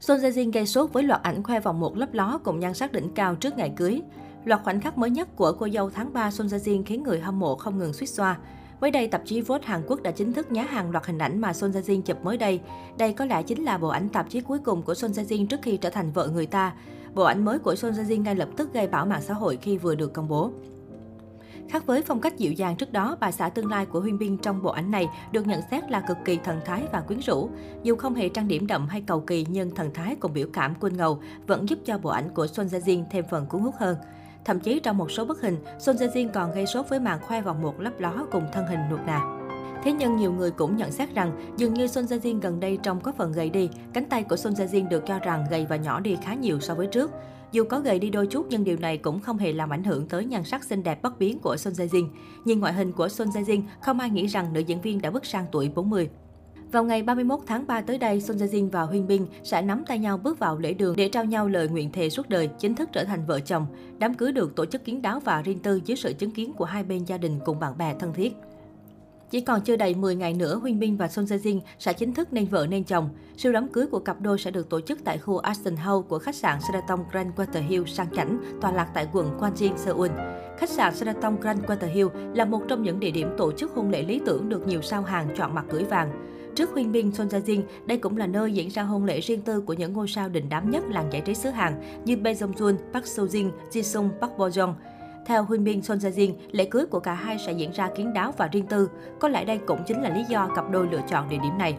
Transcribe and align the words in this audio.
Son 0.00 0.18
Jae 0.18 0.30
Jin 0.30 0.52
gây 0.52 0.66
sốt 0.66 0.92
với 0.92 1.02
loạt 1.02 1.22
ảnh 1.22 1.42
khoe 1.42 1.60
vòng 1.60 1.80
một 1.80 1.96
lấp 1.96 2.14
ló 2.14 2.38
cùng 2.44 2.60
nhan 2.60 2.74
sắc 2.74 2.92
đỉnh 2.92 3.14
cao 3.14 3.34
trước 3.34 3.56
ngày 3.56 3.72
cưới. 3.76 4.00
Loạt 4.44 4.60
khoảnh 4.64 4.80
khắc 4.80 4.98
mới 4.98 5.10
nhất 5.10 5.36
của 5.36 5.52
cô 5.52 5.68
dâu 5.68 5.90
tháng 5.90 6.12
3 6.12 6.30
Son 6.30 6.46
Jae 6.46 6.58
Jin 6.58 6.82
khiến 6.86 7.02
người 7.02 7.20
hâm 7.20 7.38
mộ 7.38 7.56
không 7.56 7.78
ngừng 7.78 7.92
suýt 7.92 8.06
xoa. 8.06 8.38
Mới 8.80 8.90
đây, 8.90 9.08
tạp 9.08 9.22
chí 9.24 9.40
Vogue 9.40 9.66
Hàn 9.66 9.82
Quốc 9.86 10.02
đã 10.02 10.10
chính 10.10 10.32
thức 10.32 10.52
nhá 10.52 10.62
hàng 10.62 10.90
loạt 10.90 11.06
hình 11.06 11.18
ảnh 11.18 11.40
mà 11.40 11.52
Son 11.52 11.70
Jae 11.70 11.82
Jin 11.82 12.02
chụp 12.02 12.24
mới 12.24 12.36
đây. 12.36 12.60
Đây 12.98 13.12
có 13.12 13.24
lẽ 13.24 13.42
chính 13.42 13.64
là 13.64 13.78
bộ 13.78 13.88
ảnh 13.88 14.08
tạp 14.08 14.30
chí 14.30 14.40
cuối 14.40 14.58
cùng 14.58 14.82
của 14.82 14.94
Son 14.94 15.10
Jae 15.10 15.24
Jin 15.24 15.46
trước 15.46 15.60
khi 15.62 15.76
trở 15.76 15.90
thành 15.90 16.12
vợ 16.12 16.28
người 16.28 16.46
ta. 16.46 16.72
Bộ 17.14 17.22
ảnh 17.22 17.44
mới 17.44 17.58
của 17.58 17.74
Son 17.74 17.92
Jae 17.92 18.04
Jin 18.04 18.22
ngay 18.22 18.34
lập 18.34 18.48
tức 18.56 18.72
gây 18.72 18.86
bão 18.86 19.06
mạng 19.06 19.22
xã 19.22 19.34
hội 19.34 19.58
khi 19.62 19.78
vừa 19.78 19.94
được 19.94 20.12
công 20.12 20.28
bố. 20.28 20.50
Khác 21.68 21.86
với 21.86 22.02
phong 22.02 22.20
cách 22.20 22.38
dịu 22.38 22.52
dàng 22.52 22.76
trước 22.76 22.92
đó, 22.92 23.16
bà 23.20 23.30
xã 23.30 23.48
tương 23.48 23.70
lai 23.70 23.86
của 23.86 24.00
Huyên 24.00 24.18
Bin 24.18 24.38
trong 24.38 24.62
bộ 24.62 24.70
ảnh 24.70 24.90
này 24.90 25.08
được 25.32 25.46
nhận 25.46 25.60
xét 25.70 25.90
là 25.90 26.00
cực 26.00 26.16
kỳ 26.24 26.36
thần 26.36 26.60
thái 26.64 26.82
và 26.92 27.00
quyến 27.00 27.18
rũ. 27.18 27.50
Dù 27.82 27.96
không 27.96 28.14
hề 28.14 28.28
trang 28.28 28.48
điểm 28.48 28.66
đậm 28.66 28.88
hay 28.88 29.00
cầu 29.06 29.20
kỳ 29.20 29.46
nhưng 29.50 29.74
thần 29.74 29.94
thái 29.94 30.16
cùng 30.20 30.32
biểu 30.32 30.48
cảm 30.52 30.74
quên 30.74 30.96
ngầu 30.96 31.20
vẫn 31.46 31.68
giúp 31.68 31.78
cho 31.84 31.98
bộ 31.98 32.10
ảnh 32.10 32.28
của 32.34 32.46
Son 32.46 32.66
Jae 32.66 32.80
Jin 32.80 33.04
thêm 33.10 33.24
phần 33.30 33.46
cuốn 33.46 33.60
hút 33.60 33.74
hơn. 33.78 33.96
Thậm 34.44 34.60
chí 34.60 34.80
trong 34.80 34.98
một 34.98 35.10
số 35.10 35.24
bức 35.24 35.40
hình, 35.40 35.56
Son 35.78 35.96
Jae 35.96 36.10
Jin 36.10 36.28
còn 36.32 36.52
gây 36.52 36.66
sốt 36.66 36.88
với 36.88 37.00
màn 37.00 37.20
khoe 37.20 37.40
vòng 37.40 37.62
một 37.62 37.80
lấp 37.80 38.00
ló 38.00 38.26
cùng 38.32 38.44
thân 38.52 38.66
hình 38.66 38.80
nuột 38.90 39.00
nà. 39.06 39.20
Thế 39.84 39.92
nhưng 39.92 40.16
nhiều 40.16 40.32
người 40.32 40.50
cũng 40.50 40.76
nhận 40.76 40.92
xét 40.92 41.14
rằng 41.14 41.54
dường 41.56 41.74
như 41.74 41.86
Son 41.86 42.04
Jae 42.04 42.18
Jin 42.18 42.40
gần 42.40 42.60
đây 42.60 42.78
trông 42.82 43.00
có 43.00 43.12
phần 43.12 43.32
gầy 43.32 43.50
đi. 43.50 43.70
Cánh 43.92 44.04
tay 44.04 44.22
của 44.22 44.36
Son 44.36 44.52
Jae 44.52 44.66
Jin 44.66 44.88
được 44.88 45.06
cho 45.06 45.18
rằng 45.18 45.44
gầy 45.50 45.66
và 45.68 45.76
nhỏ 45.76 46.00
đi 46.00 46.16
khá 46.22 46.34
nhiều 46.34 46.60
so 46.60 46.74
với 46.74 46.86
trước. 46.86 47.10
Dù 47.54 47.64
có 47.64 47.80
gầy 47.80 47.98
đi 47.98 48.10
đôi 48.10 48.26
chút 48.26 48.46
nhưng 48.50 48.64
điều 48.64 48.76
này 48.76 48.98
cũng 48.98 49.20
không 49.20 49.38
hề 49.38 49.52
làm 49.52 49.70
ảnh 49.70 49.84
hưởng 49.84 50.06
tới 50.08 50.24
nhan 50.24 50.44
sắc 50.44 50.64
xinh 50.64 50.82
đẹp 50.82 51.02
bất 51.02 51.18
biến 51.18 51.38
của 51.38 51.56
Son 51.56 51.72
Jae 51.72 51.86
Jin. 51.86 52.08
Nhìn 52.44 52.60
ngoại 52.60 52.72
hình 52.72 52.92
của 52.92 53.08
Son 53.08 53.28
Jae 53.28 53.44
Jin, 53.44 53.62
không 53.80 54.00
ai 54.00 54.10
nghĩ 54.10 54.26
rằng 54.26 54.52
nữ 54.52 54.60
diễn 54.60 54.80
viên 54.80 55.02
đã 55.02 55.10
bước 55.10 55.26
sang 55.26 55.46
tuổi 55.52 55.70
40. 55.74 56.10
Vào 56.72 56.84
ngày 56.84 57.02
31 57.02 57.40
tháng 57.46 57.66
3 57.66 57.80
tới 57.80 57.98
đây, 57.98 58.20
Son 58.20 58.36
Jae 58.36 58.46
Jin 58.46 58.70
và 58.70 58.82
Huyên 58.82 59.06
Bin 59.06 59.26
sẽ 59.42 59.62
nắm 59.62 59.84
tay 59.86 59.98
nhau 59.98 60.18
bước 60.18 60.38
vào 60.38 60.58
lễ 60.58 60.74
đường 60.74 60.96
để 60.96 61.08
trao 61.08 61.24
nhau 61.24 61.48
lời 61.48 61.68
nguyện 61.68 61.92
thề 61.92 62.10
suốt 62.10 62.28
đời, 62.28 62.48
chính 62.58 62.74
thức 62.74 62.88
trở 62.92 63.04
thành 63.04 63.26
vợ 63.26 63.40
chồng. 63.40 63.66
Đám 63.98 64.14
cưới 64.14 64.32
được 64.32 64.56
tổ 64.56 64.64
chức 64.64 64.84
kiến 64.84 65.02
đáo 65.02 65.20
và 65.20 65.42
riêng 65.42 65.58
tư 65.58 65.80
dưới 65.84 65.96
sự 65.96 66.12
chứng 66.12 66.30
kiến 66.30 66.52
của 66.52 66.64
hai 66.64 66.84
bên 66.84 67.04
gia 67.04 67.18
đình 67.18 67.40
cùng 67.44 67.60
bạn 67.60 67.78
bè 67.78 67.94
thân 67.98 68.12
thiết. 68.12 68.36
Chỉ 69.34 69.40
còn 69.40 69.60
chưa 69.60 69.76
đầy 69.76 69.94
10 69.94 70.14
ngày 70.14 70.34
nữa, 70.34 70.58
Huyên 70.62 70.78
Bin 70.78 70.96
và 70.96 71.08
Son 71.08 71.24
Jae 71.24 71.38
Jin 71.38 71.60
sẽ 71.78 71.92
chính 71.92 72.14
thức 72.14 72.32
nên 72.32 72.46
vợ 72.46 72.66
nên 72.66 72.84
chồng. 72.84 73.08
Siêu 73.36 73.52
đám 73.52 73.68
cưới 73.68 73.86
của 73.86 73.98
cặp 73.98 74.20
đôi 74.20 74.38
sẽ 74.38 74.50
được 74.50 74.68
tổ 74.70 74.80
chức 74.80 74.98
tại 75.04 75.18
khu 75.18 75.38
Aston 75.38 75.76
House 75.76 76.08
của 76.08 76.18
khách 76.18 76.34
sạn 76.34 76.58
Sheraton 76.60 77.04
Grand 77.10 77.34
Quarter 77.36 77.64
Hill 77.68 77.84
sang 77.86 78.06
chảnh, 78.16 78.58
tọa 78.60 78.72
lạc 78.72 78.88
tại 78.94 79.08
quận 79.12 79.38
Kwanjin, 79.40 79.76
Seoul. 79.76 80.10
Khách 80.58 80.70
sạn 80.70 80.94
Sheraton 80.94 81.40
Grand 81.40 81.64
Quarter 81.66 81.90
Hill 81.90 82.08
là 82.34 82.44
một 82.44 82.62
trong 82.68 82.82
những 82.82 83.00
địa 83.00 83.10
điểm 83.10 83.28
tổ 83.38 83.52
chức 83.52 83.70
hôn 83.74 83.90
lễ 83.90 84.02
lý 84.02 84.20
tưởng 84.26 84.48
được 84.48 84.66
nhiều 84.66 84.82
sao 84.82 85.02
hàng 85.02 85.28
chọn 85.36 85.54
mặt 85.54 85.64
cưới 85.70 85.84
vàng. 85.84 86.10
Trước 86.56 86.70
Huyên 86.70 86.92
Bin, 86.92 87.12
Son 87.12 87.28
Jae 87.28 87.42
Jin, 87.42 87.62
đây 87.86 87.98
cũng 87.98 88.16
là 88.16 88.26
nơi 88.26 88.52
diễn 88.52 88.70
ra 88.70 88.82
hôn 88.82 89.04
lễ 89.04 89.20
riêng 89.20 89.40
tư 89.40 89.60
của 89.60 89.72
những 89.72 89.92
ngôi 89.92 90.08
sao 90.08 90.28
đình 90.28 90.48
đám 90.48 90.70
nhất 90.70 90.84
làng 90.88 91.12
giải 91.12 91.22
trí 91.24 91.34
xứ 91.34 91.50
Hàn 91.50 92.02
như 92.04 92.16
Bae 92.16 92.34
Jong 92.34 92.52
Jun, 92.52 92.76
Park 92.92 93.06
Seo 93.06 93.26
Jin, 93.26 93.50
Ji 93.70 93.82
Sung, 93.82 94.10
Park 94.20 94.32
Bo 94.38 94.48
Jong. 94.48 94.74
Theo 95.26 95.44
Huynh 95.44 95.64
Minh 95.64 95.82
Son 95.82 95.98
Jae 95.98 96.10
Jin, 96.10 96.32
lễ 96.52 96.64
cưới 96.64 96.86
của 96.86 97.00
cả 97.00 97.14
hai 97.14 97.38
sẽ 97.38 97.52
diễn 97.52 97.70
ra 97.70 97.88
kín 97.96 98.12
đáo 98.12 98.32
và 98.36 98.48
riêng 98.52 98.66
tư. 98.66 98.90
Có 99.20 99.28
lẽ 99.28 99.44
đây 99.44 99.58
cũng 99.58 99.80
chính 99.86 100.02
là 100.02 100.10
lý 100.10 100.24
do 100.28 100.48
cặp 100.56 100.70
đôi 100.70 100.88
lựa 100.90 101.00
chọn 101.08 101.28
địa 101.28 101.38
điểm 101.42 101.58
này. 101.58 101.76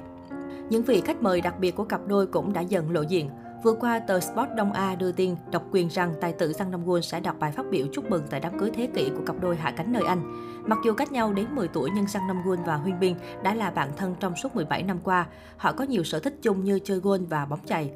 Những 0.70 0.84
vị 0.84 1.02
khách 1.02 1.22
mời 1.22 1.42
đặc 1.42 1.60
biệt 1.60 1.76
của 1.76 1.84
cặp 1.84 2.08
đôi 2.08 2.28
cũng 2.28 2.54
đã 2.54 2.62
dần 2.62 2.92
lộ 2.92 3.02
diện. 3.02 3.30
Vừa 3.64 3.74
qua, 3.74 4.00
tờ 4.00 4.20
Sport 4.20 4.50
Đông 4.58 4.74
A 4.74 4.96
đưa 4.96 5.12
tin 5.12 5.36
độc 5.52 5.64
quyền 5.72 5.88
rằng 5.88 6.14
tài 6.22 6.34
tử 6.34 6.54
Sang 6.54 6.72
Nam 6.72 6.86
Won 6.86 7.02
sẽ 7.02 7.20
đọc 7.20 7.36
bài 7.40 7.52
phát 7.52 7.66
biểu 7.72 7.88
chúc 7.94 8.10
mừng 8.10 8.24
tại 8.30 8.40
đám 8.40 8.60
cưới 8.60 8.72
thế 8.74 8.88
kỷ 8.96 9.10
của 9.10 9.24
cặp 9.26 9.36
đôi 9.42 9.56
hạ 9.56 9.74
cánh 9.78 9.92
nơi 9.92 10.04
Anh. 10.08 10.22
Mặc 10.66 10.80
dù 10.86 10.94
cách 10.94 11.12
nhau 11.12 11.34
đến 11.34 11.46
10 11.56 11.68
tuổi 11.68 11.90
nhưng 11.96 12.08
Sang 12.08 12.28
Nam 12.28 12.44
Won 12.46 12.64
và 12.66 12.76
Huyên 12.76 13.00
Bin 13.00 13.16
đã 13.44 13.54
là 13.54 13.72
bạn 13.72 13.90
thân 13.98 14.16
trong 14.20 14.36
suốt 14.36 14.56
17 14.56 14.84
năm 14.84 15.00
qua. 15.04 15.28
Họ 15.58 15.72
có 15.72 15.84
nhiều 15.84 16.04
sở 16.04 16.20
thích 16.20 16.38
chung 16.42 16.64
như 16.64 16.80
chơi 16.80 17.00
golf 17.00 17.26
và 17.30 17.46
bóng 17.46 17.60
chày. 17.66 17.92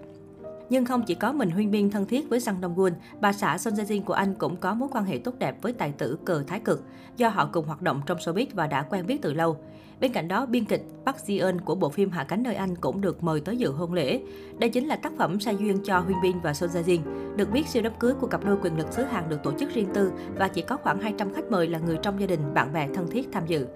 Nhưng 0.70 0.86
không 0.86 1.04
chỉ 1.04 1.16
có 1.16 1.32
mình 1.32 1.50
Huyên 1.50 1.72
biên 1.72 1.90
thân 1.90 2.06
thiết 2.06 2.30
với 2.30 2.40
Sang 2.40 2.62
Dong 2.62 2.76
Gun, 2.76 2.94
bà 3.22 3.34
xã 3.34 3.58
Son 3.58 3.74
Jae 3.74 3.86
Jin 3.86 4.04
của 4.04 4.14
anh 4.14 4.34
cũng 4.34 4.56
có 4.56 4.74
mối 4.74 4.90
quan 4.92 5.06
hệ 5.06 5.18
tốt 5.18 5.34
đẹp 5.40 5.62
với 5.62 5.74
tài 5.74 5.92
tử 5.92 6.18
cờ 6.26 6.44
Thái 6.48 6.60
Cực, 6.60 6.84
do 7.18 7.30
họ 7.30 7.50
cùng 7.52 7.66
hoạt 7.66 7.82
động 7.82 8.02
trong 8.06 8.18
showbiz 8.18 8.46
và 8.54 8.68
đã 8.68 8.82
quen 8.82 9.08
biết 9.08 9.22
từ 9.22 9.34
lâu. 9.34 9.58
Bên 10.00 10.14
cạnh 10.14 10.28
đó, 10.28 10.46
biên 10.46 10.66
kịch 10.66 10.86
Park 11.06 11.18
Ji-eun 11.18 11.60
của 11.60 11.76
bộ 11.76 11.90
phim 11.90 12.12
Hạ 12.12 12.24
cánh 12.24 12.44
nơi 12.44 12.56
Anh 12.56 12.76
cũng 12.76 13.02
được 13.02 13.24
mời 13.24 13.42
tới 13.42 13.58
dự 13.58 13.72
hôn 13.72 13.94
lễ. 13.94 14.22
Đây 14.60 14.70
chính 14.70 14.88
là 14.88 14.96
tác 14.96 15.12
phẩm 15.18 15.40
sai 15.40 15.58
duyên 15.60 15.84
cho 15.84 16.00
Huyên 16.00 16.18
Bin 16.22 16.40
và 16.40 16.54
Son 16.54 16.70
Jae 16.70 16.84
Jin. 16.84 17.00
Được 17.36 17.52
biết, 17.52 17.68
siêu 17.68 17.84
đám 17.84 17.94
cưới 18.00 18.14
của 18.14 18.28
cặp 18.28 18.46
đôi 18.46 18.58
quyền 18.62 18.78
lực 18.78 18.94
xứ 18.94 19.04
Hàn 19.04 19.30
được 19.30 19.44
tổ 19.44 19.52
chức 19.60 19.74
riêng 19.74 19.90
tư 19.94 20.12
và 20.36 20.48
chỉ 20.48 20.62
có 20.62 20.78
khoảng 20.78 21.02
200 21.02 21.34
khách 21.34 21.52
mời 21.52 21.68
là 21.68 21.80
người 21.80 21.98
trong 22.02 22.20
gia 22.20 22.28
đình, 22.28 22.54
bạn 22.54 22.74
bè 22.74 22.88
thân 22.94 23.08
thiết 23.12 23.30
tham 23.32 23.48
dự. 23.48 23.68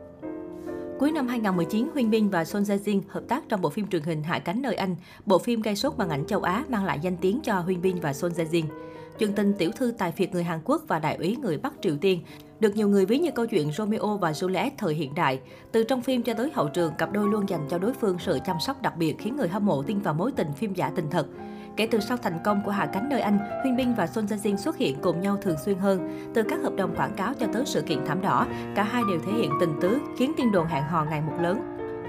Cuối 1.03 1.11
năm 1.11 1.27
2019, 1.27 1.89
Huyên 1.93 2.09
Minh 2.09 2.29
và 2.29 2.45
Son 2.45 2.63
Jae 2.63 2.77
Jin 2.77 3.01
hợp 3.07 3.23
tác 3.27 3.43
trong 3.49 3.61
bộ 3.61 3.69
phim 3.69 3.87
truyền 3.87 4.03
hình 4.03 4.23
Hạ 4.23 4.39
cánh 4.39 4.61
nơi 4.61 4.75
Anh. 4.75 4.95
Bộ 5.25 5.39
phim 5.39 5.61
gây 5.61 5.75
sốt 5.75 5.97
màn 5.97 6.09
ảnh 6.09 6.25
châu 6.25 6.41
Á 6.41 6.63
mang 6.69 6.85
lại 6.85 6.99
danh 7.01 7.17
tiếng 7.17 7.39
cho 7.43 7.59
Huyên 7.59 7.81
Minh 7.81 7.97
và 8.01 8.13
Son 8.13 8.31
Jae 8.31 8.45
Jin. 8.45 8.63
Chuyện 9.19 9.33
tình 9.33 9.53
tiểu 9.57 9.71
thư 9.71 9.93
tài 9.97 10.11
phiệt 10.11 10.31
người 10.31 10.43
Hàn 10.43 10.59
Quốc 10.65 10.81
và 10.87 10.99
đại 10.99 11.15
úy 11.15 11.35
người 11.35 11.57
Bắc 11.57 11.73
Triều 11.81 11.97
Tiên 11.97 12.19
được 12.59 12.75
nhiều 12.75 12.89
người 12.89 13.05
ví 13.05 13.19
như 13.19 13.31
câu 13.31 13.45
chuyện 13.45 13.71
Romeo 13.71 14.17
và 14.17 14.31
Juliet 14.31 14.69
thời 14.77 14.93
hiện 14.93 15.15
đại. 15.15 15.39
Từ 15.71 15.83
trong 15.83 16.01
phim 16.01 16.23
cho 16.23 16.33
tới 16.33 16.51
hậu 16.53 16.67
trường, 16.67 16.93
cặp 16.97 17.11
đôi 17.11 17.29
luôn 17.29 17.49
dành 17.49 17.67
cho 17.69 17.77
đối 17.77 17.93
phương 17.93 18.17
sự 18.19 18.39
chăm 18.45 18.59
sóc 18.59 18.81
đặc 18.81 18.97
biệt 18.97 19.15
khiến 19.19 19.35
người 19.35 19.47
hâm 19.47 19.65
mộ 19.65 19.83
tin 19.83 19.99
vào 19.99 20.13
mối 20.13 20.31
tình 20.31 20.53
phim 20.53 20.73
giả 20.73 20.91
tình 20.95 21.09
thật. 21.09 21.27
Kể 21.77 21.87
từ 21.91 21.99
sau 21.99 22.17
thành 22.17 22.39
công 22.43 22.61
của 22.65 22.71
Hạ 22.71 22.85
cánh 22.85 23.09
nơi 23.09 23.21
Anh, 23.21 23.37
Huyên 23.63 23.75
Bin 23.75 23.93
và 23.93 24.07
Son 24.07 24.25
Jin 24.25 24.55
xuất 24.55 24.77
hiện 24.77 24.95
cùng 25.01 25.21
nhau 25.21 25.37
thường 25.41 25.57
xuyên 25.65 25.77
hơn. 25.77 26.29
Từ 26.33 26.43
các 26.43 26.59
hợp 26.63 26.75
đồng 26.75 26.95
quảng 26.95 27.13
cáo 27.15 27.33
cho 27.39 27.47
tới 27.53 27.63
sự 27.65 27.81
kiện 27.81 28.05
thảm 28.05 28.21
đỏ, 28.21 28.47
cả 28.75 28.83
hai 28.83 29.03
đều 29.09 29.19
thể 29.25 29.31
hiện 29.31 29.51
tình 29.59 29.73
tứ, 29.81 29.97
khiến 30.17 30.31
tin 30.37 30.51
đồn 30.51 30.67
hẹn 30.67 30.83
hò 30.83 31.05
ngày 31.05 31.21
một 31.21 31.33
lớn. 31.41 31.61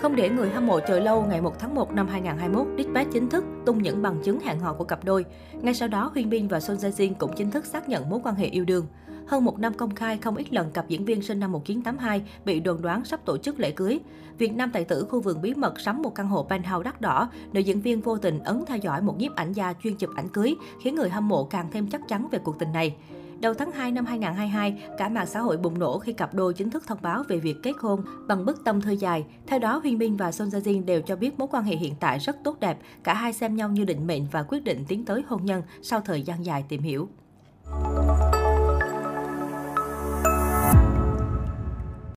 Không 0.02 0.16
để 0.16 0.28
người 0.28 0.50
hâm 0.50 0.66
mộ 0.66 0.80
chờ 0.88 1.00
lâu, 1.00 1.22
ngày 1.22 1.40
1 1.40 1.58
tháng 1.58 1.74
1 1.74 1.92
năm 1.92 2.08
2021, 2.08 2.66
Dispatch 2.78 3.12
chính 3.12 3.28
thức 3.28 3.44
tung 3.66 3.82
những 3.82 4.02
bằng 4.02 4.16
chứng 4.24 4.40
hẹn 4.40 4.58
hò 4.58 4.72
của 4.72 4.84
cặp 4.84 5.04
đôi. 5.04 5.24
Ngay 5.52 5.74
sau 5.74 5.88
đó, 5.88 6.10
Huyên 6.14 6.30
Bin 6.30 6.48
và 6.48 6.60
Son 6.60 6.76
Jae 6.76 6.90
Jin 6.90 7.14
cũng 7.18 7.32
chính 7.36 7.50
thức 7.50 7.66
xác 7.66 7.88
nhận 7.88 8.10
mối 8.10 8.20
quan 8.24 8.34
hệ 8.34 8.46
yêu 8.46 8.64
đương. 8.64 8.86
Hơn 9.26 9.44
một 9.44 9.58
năm 9.58 9.74
công 9.74 9.94
khai, 9.94 10.18
không 10.18 10.36
ít 10.36 10.52
lần 10.52 10.70
cặp 10.70 10.88
diễn 10.88 11.04
viên 11.04 11.22
sinh 11.22 11.40
năm 11.40 11.52
1982 11.52 12.22
bị 12.44 12.60
đồn 12.60 12.82
đoán 12.82 13.04
sắp 13.04 13.20
tổ 13.24 13.38
chức 13.38 13.60
lễ 13.60 13.70
cưới. 13.70 14.00
Việt 14.38 14.52
Nam 14.52 14.70
tài 14.72 14.84
tử 14.84 15.06
khu 15.10 15.20
vườn 15.20 15.42
bí 15.42 15.54
mật 15.54 15.80
sắm 15.80 16.02
một 16.02 16.14
căn 16.14 16.28
hộ 16.28 16.42
penthouse 16.42 16.84
đắt 16.84 17.00
đỏ, 17.00 17.28
nữ 17.52 17.60
diễn 17.60 17.80
viên 17.80 18.00
vô 18.00 18.18
tình 18.18 18.38
ấn 18.38 18.64
theo 18.66 18.76
dõi 18.76 19.02
một 19.02 19.18
nhiếp 19.18 19.34
ảnh 19.34 19.52
gia 19.52 19.72
chuyên 19.82 19.96
chụp 19.96 20.10
ảnh 20.16 20.28
cưới, 20.28 20.54
khiến 20.82 20.94
người 20.94 21.10
hâm 21.10 21.28
mộ 21.28 21.44
càng 21.44 21.68
thêm 21.72 21.86
chắc 21.86 22.00
chắn 22.08 22.28
về 22.30 22.38
cuộc 22.38 22.58
tình 22.58 22.72
này. 22.72 22.96
Đầu 23.40 23.54
tháng 23.54 23.72
2 23.72 23.92
năm 23.92 24.06
2022, 24.06 24.82
cả 24.98 25.08
mạng 25.08 25.26
xã 25.26 25.40
hội 25.40 25.56
bùng 25.56 25.78
nổ 25.78 25.98
khi 25.98 26.12
cặp 26.12 26.34
đôi 26.34 26.54
chính 26.54 26.70
thức 26.70 26.84
thông 26.86 26.98
báo 27.02 27.22
về 27.28 27.38
việc 27.38 27.56
kết 27.62 27.72
hôn 27.80 28.04
bằng 28.26 28.44
bức 28.44 28.64
tâm 28.64 28.80
thư 28.80 28.90
dài. 28.90 29.24
Theo 29.46 29.58
đó, 29.58 29.80
Huyên 29.82 29.98
Minh 29.98 30.16
và 30.16 30.32
Son 30.32 30.48
Jae 30.48 30.60
Jin 30.60 30.84
đều 30.84 31.02
cho 31.02 31.16
biết 31.16 31.38
mối 31.38 31.48
quan 31.50 31.64
hệ 31.64 31.76
hiện 31.76 31.94
tại 32.00 32.18
rất 32.18 32.36
tốt 32.44 32.60
đẹp. 32.60 32.78
Cả 33.04 33.14
hai 33.14 33.32
xem 33.32 33.56
nhau 33.56 33.68
như 33.68 33.84
định 33.84 34.06
mệnh 34.06 34.26
và 34.32 34.42
quyết 34.42 34.64
định 34.64 34.84
tiến 34.88 35.04
tới 35.04 35.22
hôn 35.26 35.44
nhân 35.44 35.62
sau 35.82 36.00
thời 36.00 36.22
gian 36.22 36.44
dài 36.44 36.64
tìm 36.68 36.82
hiểu. 36.82 37.08